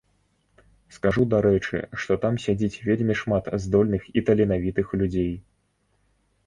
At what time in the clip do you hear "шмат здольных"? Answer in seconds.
3.21-4.01